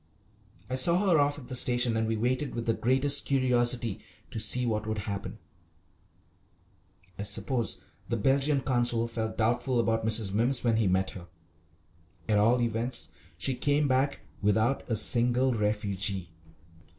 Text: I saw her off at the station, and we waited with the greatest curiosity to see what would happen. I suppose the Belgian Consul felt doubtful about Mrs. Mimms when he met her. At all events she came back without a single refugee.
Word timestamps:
I 0.67 0.73
saw 0.73 0.99
her 1.11 1.19
off 1.19 1.37
at 1.37 1.47
the 1.47 1.53
station, 1.53 1.95
and 1.95 2.07
we 2.07 2.17
waited 2.17 2.55
with 2.55 2.65
the 2.65 2.73
greatest 2.73 3.23
curiosity 3.23 3.99
to 4.31 4.39
see 4.39 4.65
what 4.65 4.87
would 4.87 4.97
happen. 4.97 5.37
I 7.19 7.21
suppose 7.21 7.81
the 8.09 8.17
Belgian 8.17 8.61
Consul 8.61 9.07
felt 9.07 9.37
doubtful 9.37 9.79
about 9.79 10.03
Mrs. 10.03 10.31
Mimms 10.31 10.63
when 10.63 10.77
he 10.77 10.87
met 10.87 11.11
her. 11.11 11.27
At 12.27 12.39
all 12.39 12.63
events 12.63 13.11
she 13.37 13.53
came 13.53 13.87
back 13.87 14.21
without 14.41 14.81
a 14.89 14.95
single 14.95 15.53
refugee. 15.53 16.29